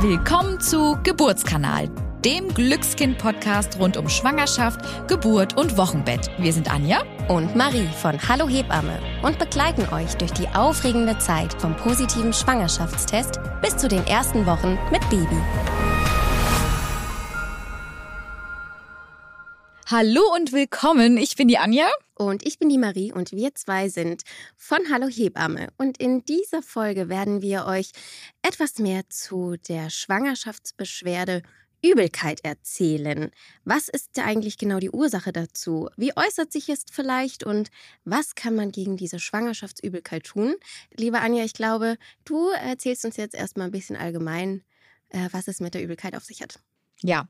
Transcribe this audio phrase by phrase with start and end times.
[0.00, 1.88] Willkommen zu Geburtskanal,
[2.22, 6.30] dem Glückskind-Podcast rund um Schwangerschaft, Geburt und Wochenbett.
[6.36, 11.54] Wir sind Anja und Marie von Hallo Hebamme und begleiten euch durch die aufregende Zeit
[11.54, 15.38] vom positiven Schwangerschaftstest bis zu den ersten Wochen mit Baby.
[19.88, 21.16] Hallo und willkommen.
[21.16, 21.86] Ich bin die Anja.
[22.16, 24.24] Und ich bin die Marie und wir zwei sind
[24.56, 25.68] von Hallo Hebamme.
[25.78, 27.92] Und in dieser Folge werden wir euch
[28.42, 31.44] etwas mehr zu der Schwangerschaftsbeschwerde
[31.84, 33.30] Übelkeit erzählen.
[33.62, 35.88] Was ist eigentlich genau die Ursache dazu?
[35.96, 37.68] Wie äußert sich es vielleicht und
[38.04, 40.56] was kann man gegen diese Schwangerschaftsübelkeit tun?
[40.96, 44.64] Liebe Anja, ich glaube, du erzählst uns jetzt erstmal ein bisschen allgemein,
[45.10, 46.58] äh, was es mit der Übelkeit auf sich hat.
[47.02, 47.28] Ja,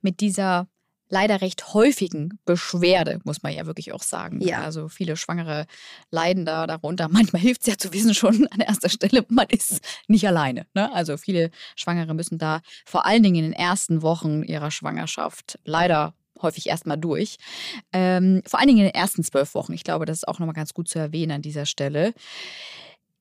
[0.00, 0.66] mit dieser
[1.10, 4.40] leider recht häufigen Beschwerde, muss man ja wirklich auch sagen.
[4.40, 4.62] Ja.
[4.62, 5.66] Also viele Schwangere
[6.10, 7.08] leiden da darunter.
[7.10, 10.66] Manchmal hilft es ja zu wissen schon an erster Stelle, man ist nicht alleine.
[10.74, 10.92] Ne?
[10.94, 16.14] Also viele Schwangere müssen da vor allen Dingen in den ersten Wochen ihrer Schwangerschaft leider
[16.40, 17.36] häufig erstmal durch.
[17.92, 19.72] Ähm, vor allen Dingen in den ersten zwölf Wochen.
[19.74, 22.14] Ich glaube, das ist auch nochmal ganz gut zu erwähnen an dieser Stelle.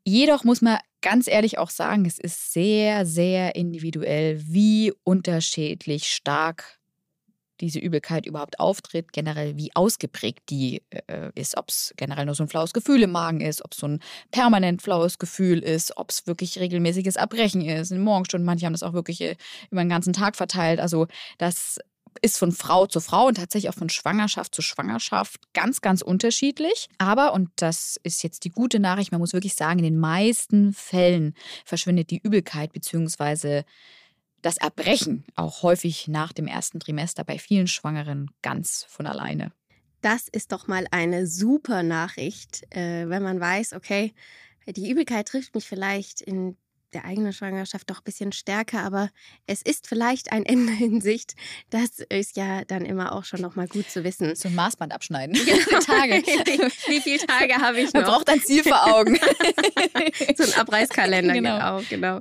[0.06, 6.79] Jedoch muss man ganz ehrlich auch sagen, es ist sehr, sehr individuell, wie unterschiedlich stark
[7.62, 12.44] diese Übelkeit überhaupt auftritt, generell wie ausgeprägt die äh, ist, ob es generell nur so
[12.44, 14.00] ein flaues Gefühl im Magen ist, ob es so ein
[14.32, 18.84] permanent flaues Gefühl ist, ob es wirklich regelmäßiges Erbrechen ist, in Morgenstunden, manche haben das
[18.84, 19.36] auch wirklich äh,
[19.72, 20.80] über den ganzen Tag verteilt.
[20.80, 21.80] Also das
[22.22, 26.90] ist von Frau zu Frau und tatsächlich auch von Schwangerschaft zu Schwangerschaft ganz, ganz unterschiedlich.
[26.98, 30.74] Aber, und das ist jetzt die gute Nachricht, man muss wirklich sagen, in den meisten
[30.74, 31.34] Fällen
[31.66, 33.64] verschwindet die Übelkeit bzw
[34.42, 39.52] das Erbrechen auch häufig nach dem ersten Trimester bei vielen Schwangeren ganz von alleine.
[40.02, 44.14] Das ist doch mal eine super Nachricht, äh, wenn man weiß, okay,
[44.66, 46.58] die Übelkeit trifft mich vielleicht in
[46.94, 49.10] der eigenen Schwangerschaft doch ein bisschen stärker, aber
[49.48, 51.36] es ist vielleicht ein Ende in Sicht.
[51.70, 54.36] Das ist ja dann immer auch schon nochmal gut zu wissen.
[54.36, 55.38] So ein Maßband abschneiden.
[55.50, 55.80] Genau.
[55.80, 56.14] Tage.
[56.26, 58.02] Wie, wie, viele Tage habe ich noch?
[58.02, 59.18] Man braucht ein Ziel vor Augen.
[60.38, 61.58] so ein Abreißkalender, genau.
[61.58, 61.82] genau.
[61.90, 62.20] genau.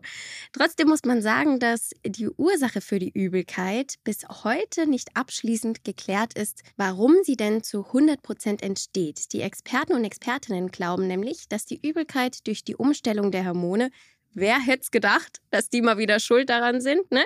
[0.53, 6.35] Trotzdem muss man sagen, dass die Ursache für die Übelkeit bis heute nicht abschließend geklärt
[6.35, 9.33] ist, warum sie denn zu 100 Prozent entsteht.
[9.33, 13.91] Die Experten und Expertinnen glauben nämlich, dass die Übelkeit durch die Umstellung der Hormone
[14.39, 17.11] Wer hätte es gedacht, dass die mal wieder schuld daran sind?
[17.11, 17.25] Ne?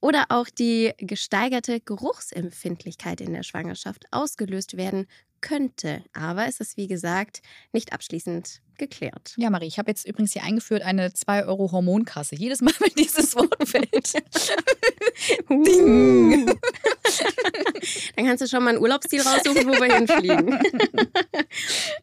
[0.00, 5.06] Oder auch die gesteigerte Geruchsempfindlichkeit in der Schwangerschaft ausgelöst werden
[5.40, 6.04] könnte.
[6.12, 7.42] Aber es ist, wie gesagt,
[7.72, 9.34] nicht abschließend geklärt.
[9.36, 12.34] Ja, Marie, ich habe jetzt übrigens hier eingeführt eine 2-Euro-Hormonkasse.
[12.34, 14.14] Jedes Mal, wenn dieses Wort fällt.
[15.48, 16.46] Ding!
[18.16, 20.58] Dann kannst du schon mal ein Urlaubsziel raussuchen, wo wir hinfliegen.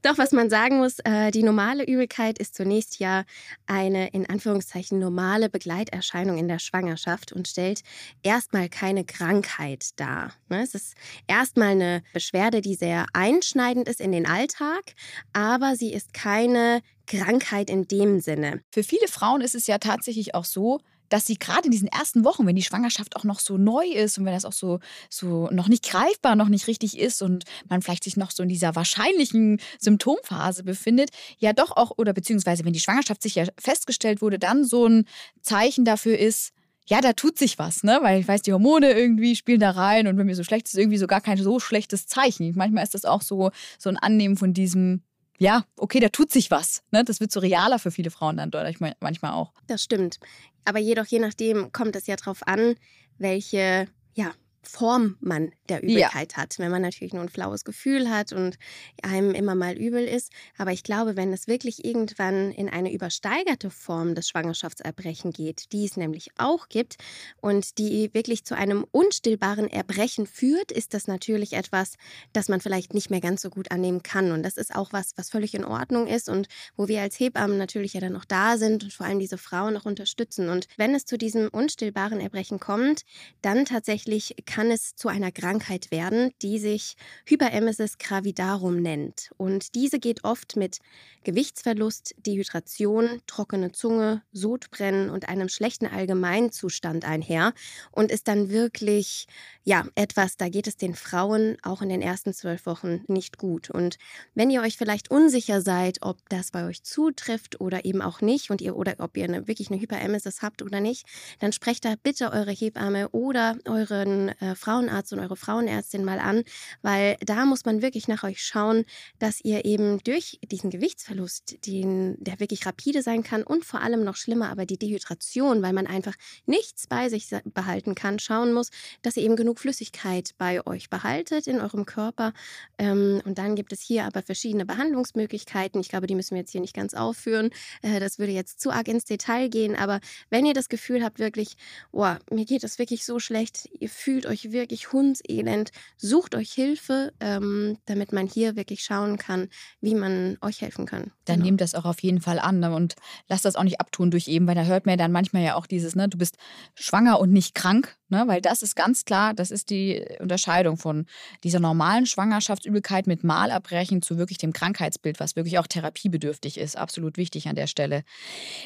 [0.02, 3.24] Doch, was man sagen muss, äh, die normale Übelkeit ist zunächst ja
[3.66, 7.82] eine in Anführungszeichen normale Begleiterscheinung in der Schwangerschaft und stellt
[8.22, 10.34] erstmal keine Krankheit dar.
[10.50, 10.62] Ne?
[10.62, 10.96] Es ist
[11.28, 14.96] erstmal eine Beschwerde, die sehr einschneidend ist in den Alltag,
[15.34, 18.62] aber sie ist keine Krankheit in dem Sinne.
[18.72, 20.80] Für viele Frauen ist es ja tatsächlich auch so,
[21.10, 24.18] dass sie gerade in diesen ersten Wochen, wenn die Schwangerschaft auch noch so neu ist
[24.18, 24.80] und wenn das auch so,
[25.10, 28.50] so noch nicht greifbar, noch nicht richtig ist und man vielleicht sich noch so in
[28.50, 34.40] dieser wahrscheinlichen Symptomphase befindet, ja doch auch, oder beziehungsweise wenn die Schwangerschaft sicher festgestellt wurde,
[34.40, 35.06] dann so ein
[35.42, 36.52] Zeichen dafür ist,
[36.88, 38.00] ja, da tut sich was, ne?
[38.02, 40.78] Weil ich weiß, die Hormone irgendwie spielen da rein und wenn mir so schlecht ist,
[40.78, 42.54] irgendwie so gar kein so schlechtes Zeichen.
[42.56, 45.02] Manchmal ist das auch so, so ein Annehmen von diesem,
[45.38, 46.84] ja, okay, da tut sich was.
[46.92, 47.04] Ne?
[47.04, 49.52] Das wird so realer für viele Frauen dann deutlich manchmal auch.
[49.68, 50.20] Das stimmt.
[50.64, 52.76] Aber jedoch, je nachdem, kommt es ja darauf an,
[53.18, 53.88] welche
[54.18, 54.32] ja,
[54.68, 56.38] Form man der Übelkeit ja.
[56.38, 56.60] hat.
[56.60, 58.58] Wenn man natürlich nur ein flaues Gefühl hat und
[59.02, 60.32] einem immer mal übel ist.
[60.58, 65.86] Aber ich glaube, wenn es wirklich irgendwann in eine übersteigerte Form des Schwangerschaftserbrechen geht, die
[65.86, 66.98] es nämlich auch gibt
[67.42, 71.96] und die wirklich zu einem unstillbaren Erbrechen führt, ist das natürlich etwas,
[72.34, 74.32] das man vielleicht nicht mehr ganz so gut annehmen kann.
[74.32, 77.58] Und das ist auch was, was völlig in Ordnung ist und wo wir als Hebammen
[77.58, 80.50] natürlich ja dann noch da sind und vor allem diese Frauen auch unterstützen.
[80.50, 83.04] Und wenn es zu diesem unstillbaren Erbrechen kommt,
[83.42, 86.96] dann tatsächlich kann es zu einer Krankheit werden, die sich
[87.26, 89.30] Hyperemesis gravidarum nennt.
[89.38, 90.80] Und diese geht oft mit
[91.24, 97.54] Gewichtsverlust, Dehydration, trockene Zunge, Sodbrennen und einem schlechten Allgemeinzustand einher
[97.92, 99.28] und ist dann wirklich,
[99.64, 103.70] ja, etwas, da geht es den Frauen auch in den ersten zwölf Wochen nicht gut.
[103.70, 103.98] Und
[104.34, 108.50] wenn ihr euch vielleicht unsicher seid, ob das bei euch zutrifft oder eben auch nicht
[108.50, 111.06] und ihr oder ob ihr eine, wirklich eine Hyperemesis habt oder nicht,
[111.40, 116.44] dann sprecht da bitte eure Hebamme oder euren äh, Frauenarzt und eure Frauenärztin mal an,
[116.82, 118.86] weil da muss man wirklich nach euch schauen,
[119.20, 124.04] dass ihr eben durch diesen Gewichtsverlust, den, der wirklich rapide sein kann und vor allem
[124.04, 128.70] noch schlimmer, aber die Dehydration, weil man einfach nichts bei sich behalten kann, schauen muss,
[129.02, 132.34] dass ihr eben genug Flüssigkeit bei euch behaltet in eurem Körper.
[132.78, 135.82] Ähm, und dann gibt es hier aber verschiedene Behandlungsmöglichkeiten.
[135.82, 137.50] Ich glaube, die müssen wir jetzt hier nicht ganz aufführen.
[137.82, 139.76] Äh, das würde jetzt zu arg ins Detail gehen.
[139.76, 140.00] Aber
[140.30, 141.56] wenn ihr das Gefühl habt, wirklich,
[141.92, 147.14] oh, mir geht es wirklich so schlecht, ihr fühlt euch wirklich hundselend, sucht euch Hilfe,
[147.20, 149.50] ähm, damit man hier wirklich schauen kann,
[149.82, 151.12] wie man euch helfen kann.
[151.26, 151.46] Dann genau.
[151.46, 152.74] nehmt das auch auf jeden Fall an ne?
[152.74, 152.96] und
[153.28, 155.56] lasst das auch nicht abtun durch eben, weil da hört man ja dann manchmal ja
[155.56, 156.38] auch dieses, ne, du bist
[156.76, 161.06] schwanger und nicht krank, ne, weil das ist ganz klar, das ist die Unterscheidung von
[161.44, 166.78] dieser normalen Schwangerschaftsübelkeit mit Malabbrechen zu wirklich dem Krankheitsbild, was wirklich auch therapiebedürftig ist.
[166.78, 168.04] Absolut wichtig an der Stelle.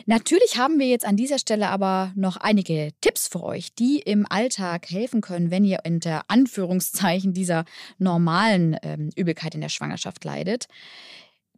[0.05, 4.25] Natürlich haben wir jetzt an dieser Stelle aber noch einige Tipps für euch, die im
[4.29, 7.65] Alltag helfen können, wenn ihr unter Anführungszeichen dieser
[7.97, 10.67] normalen ähm, Übelkeit in der Schwangerschaft leidet.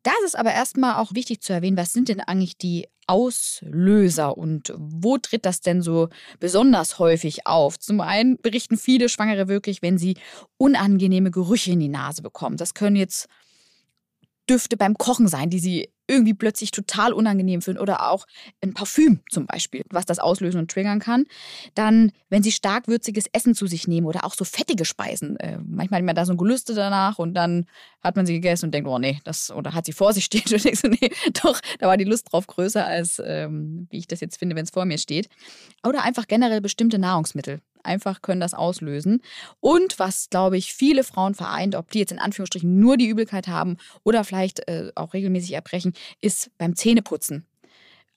[0.04, 4.74] Da ist aber erstmal auch wichtig zu erwähnen, was sind denn eigentlich die Auslöser und
[4.78, 6.10] wo tritt das denn so
[6.40, 7.80] besonders häufig auf?
[7.80, 10.18] Zum einen berichten viele Schwangere wirklich, wenn sie
[10.58, 12.58] unangenehme Gerüche in die Nase bekommen.
[12.58, 13.28] Das können jetzt
[14.50, 18.26] Düfte beim Kochen sein, die sie irgendwie plötzlich total unangenehm finden oder auch
[18.62, 21.26] ein Parfüm zum Beispiel, was das auslösen und triggern kann.
[21.76, 25.38] Dann, wenn sie stark würziges Essen zu sich nehmen oder auch so fettige Speisen.
[25.38, 27.68] Äh, manchmal hat man da so ein Gelüste danach und dann
[28.02, 30.44] hat man sie gegessen und denkt, oh nee, das, oder hat sie vor sich stehen
[30.52, 31.10] und denkt so, nee,
[31.42, 34.66] doch, da war die Lust drauf größer als ähm, wie ich das jetzt finde, wenn
[34.66, 35.30] es vor mir steht.
[35.88, 39.22] Oder einfach generell bestimmte Nahrungsmittel einfach können das auslösen.
[39.60, 43.48] Und was, glaube ich, viele Frauen vereint, ob die jetzt in Anführungsstrichen nur die Übelkeit
[43.48, 47.46] haben oder vielleicht äh, auch regelmäßig erbrechen, ist beim Zähneputzen.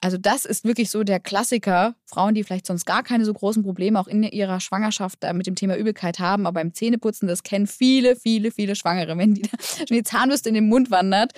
[0.01, 1.95] Also das ist wirklich so der Klassiker.
[2.05, 5.55] Frauen, die vielleicht sonst gar keine so großen Probleme auch in ihrer Schwangerschaft mit dem
[5.55, 9.17] Thema Übelkeit haben, aber beim Zähneputzen, das kennen viele, viele, viele Schwangere.
[9.17, 9.49] Wenn die,
[9.79, 11.33] schon die Zahnbürste in den Mund wandert,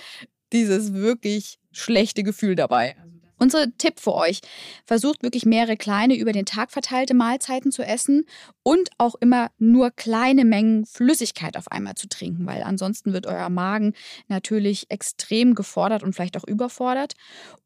[0.51, 2.95] dieses wirklich schlechte Gefühl dabei.
[3.39, 4.41] Unser Tipp für euch,
[4.85, 8.25] versucht wirklich mehrere kleine über den Tag verteilte Mahlzeiten zu essen
[8.63, 13.49] und auch immer nur kleine Mengen Flüssigkeit auf einmal zu trinken, weil ansonsten wird euer
[13.49, 13.93] Magen
[14.27, 17.13] natürlich extrem gefordert und vielleicht auch überfordert.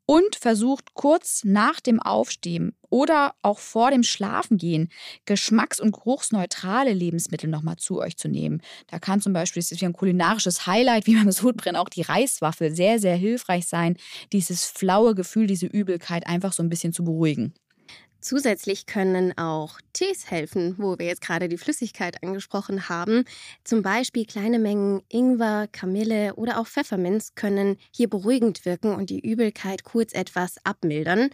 [0.06, 4.88] Und versucht kurz nach dem Aufstehen oder auch vor dem Schlafengehen
[5.26, 8.62] geschmacks- und geruchsneutrale Lebensmittel nochmal zu euch zu nehmen.
[8.86, 12.04] Da kann zum Beispiel, das ist wie ein kulinarisches Highlight, wie beim Sodbrennen, auch die
[12.04, 13.98] Reiswaffel sehr, sehr hilfreich sein,
[14.32, 17.56] dieses flaue Gefühl, diese Übelkeit einfach so ein bisschen zu beruhigen.
[18.24, 23.26] Zusätzlich können auch Tees helfen, wo wir jetzt gerade die Flüssigkeit angesprochen haben.
[23.66, 29.20] Zum Beispiel kleine Mengen Ingwer, Kamille oder auch Pfefferminz können hier beruhigend wirken und die
[29.20, 31.32] Übelkeit kurz etwas abmildern.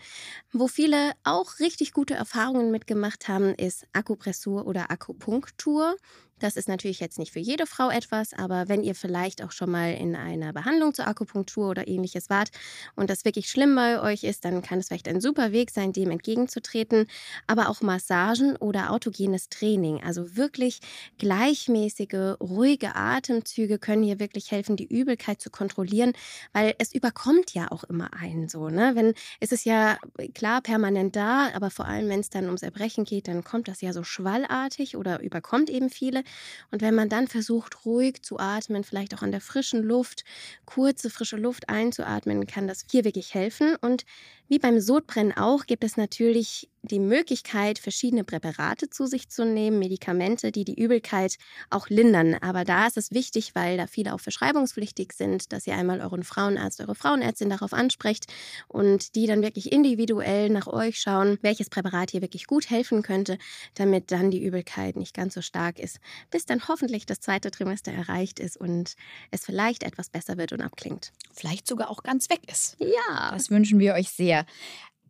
[0.51, 5.95] Wo viele auch richtig gute Erfahrungen mitgemacht haben, ist Akupressur oder Akupunktur.
[6.39, 9.71] Das ist natürlich jetzt nicht für jede Frau etwas, aber wenn ihr vielleicht auch schon
[9.71, 12.50] mal in einer Behandlung zur Akupunktur oder ähnliches wart
[12.95, 15.94] und das wirklich schlimm bei euch ist, dann kann es vielleicht ein super Weg sein,
[15.94, 17.07] dem entgegenzutreten.
[17.47, 20.80] Aber auch Massagen oder autogenes Training, also wirklich
[21.18, 26.13] gleichmäßige, ruhige Atemzüge können hier wirklich helfen, die Übelkeit zu kontrollieren,
[26.53, 28.69] weil es überkommt ja auch immer einen so.
[28.69, 28.92] Ne?
[28.95, 29.97] Wenn ist es ja
[30.33, 33.81] klar permanent da, aber vor allem wenn es dann ums Erbrechen geht, dann kommt das
[33.81, 36.24] ja so schwallartig oder überkommt eben viele.
[36.72, 40.24] Und wenn man dann versucht, ruhig zu atmen, vielleicht auch an der frischen Luft,
[40.66, 43.76] kurze frische Luft einzuatmen, kann das hier wirklich helfen.
[43.81, 44.06] Und
[44.48, 49.80] wie beim Sodbrennen auch gibt es natürlich die Möglichkeit, verschiedene Präparate zu sich zu nehmen,
[49.80, 51.38] Medikamente, die die Übelkeit
[51.69, 52.36] auch lindern.
[52.36, 56.24] Aber da ist es wichtig, weil da viele auch verschreibungspflichtig sind, dass ihr einmal euren
[56.24, 58.26] Frauenarzt, eure Frauenärztin darauf ansprecht
[58.68, 63.38] und die dann wirklich individuell nach euch schauen, welches Präparat hier wirklich gut helfen könnte,
[63.76, 66.00] damit dann die Übelkeit nicht ganz so stark ist,
[66.31, 68.95] bis dann hoffentlich das zweite Trimester erreicht ist und
[69.31, 71.12] es vielleicht etwas besser wird und abklingt.
[71.33, 72.78] Vielleicht sogar auch ganz weg ist.
[72.80, 73.31] Ja.
[73.31, 74.45] Das wünschen wir euch sehr.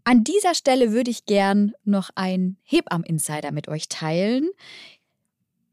[0.09, 4.49] An dieser Stelle würde ich gern noch ein Hebammen-Insider mit euch teilen.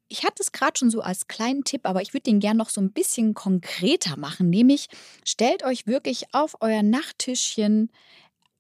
[0.09, 2.69] Ich hatte es gerade schon so als kleinen Tipp, aber ich würde den gern noch
[2.69, 4.51] so ein bisschen konkreter machen.
[4.51, 4.89] Nämlich
[5.25, 7.91] stellt euch wirklich auf euer Nachttischchen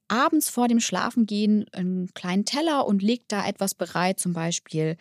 [0.09, 4.97] abends vor dem Schlafengehen einen kleinen Teller und legt da etwas bereit, zum Beispiel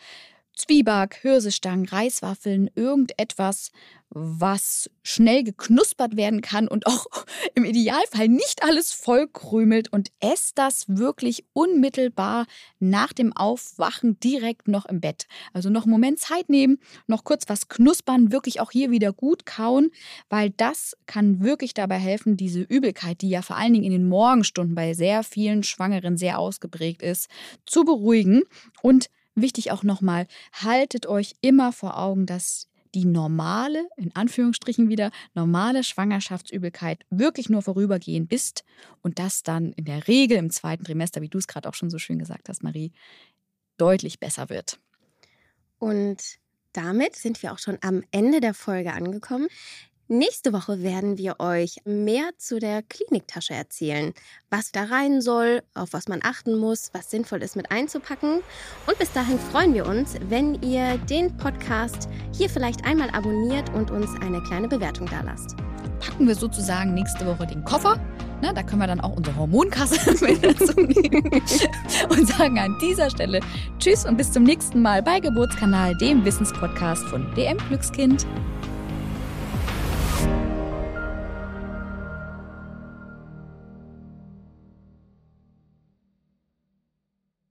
[0.56, 3.70] Zwieback, Hirsestangen, Reiswaffeln, irgendetwas,
[4.08, 7.06] was schnell geknuspert werden kann und auch
[7.54, 12.46] im Idealfall nicht alles vollkrümelt und esst das wirklich unmittelbar
[12.78, 15.26] nach dem Aufwachen direkt noch im Bett.
[15.52, 19.44] Also noch einen Moment Zeit nehmen, noch kurz was knuspern, wirklich auch hier wieder gut
[19.44, 19.90] kauen,
[20.30, 24.08] weil das kann wirklich dabei helfen, diese Übelkeit, die ja vor allen Dingen in den
[24.08, 27.28] Morgenstunden bei sehr vielen Schwangeren sehr ausgeprägt ist,
[27.66, 28.44] zu beruhigen
[28.82, 35.10] und wichtig auch nochmal, haltet euch immer vor Augen, dass die normale, in Anführungsstrichen wieder,
[35.34, 38.64] normale Schwangerschaftsübelkeit wirklich nur vorübergehend ist
[39.02, 41.90] und das dann in der Regel im zweiten Trimester, wie du es gerade auch schon
[41.90, 42.92] so schön gesagt hast, Marie,
[43.76, 44.78] deutlich besser wird.
[45.78, 46.38] Und
[46.72, 49.48] damit sind wir auch schon am Ende der Folge angekommen.
[50.08, 54.14] Nächste Woche werden wir euch mehr zu der Kliniktasche erzählen,
[54.50, 58.42] was da rein soll, auf was man achten muss, was sinnvoll ist mit einzupacken.
[58.86, 63.90] Und bis dahin freuen wir uns, wenn ihr den Podcast hier vielleicht einmal abonniert und
[63.90, 65.56] uns eine kleine Bewertung da lasst.
[65.98, 67.98] Packen wir sozusagen nächste Woche den Koffer.
[68.40, 71.30] Na, da können wir dann auch unsere Hormonkasse mit dazu nehmen
[72.10, 73.40] und sagen an dieser Stelle
[73.80, 78.24] Tschüss und bis zum nächsten Mal bei Geburtskanal, dem Wissenspodcast von DM Glückskind.